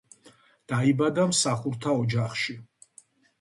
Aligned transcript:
დაიბადა 0.71 1.25
მსახურთა 1.33 1.91
ოჯახში. 2.05 2.57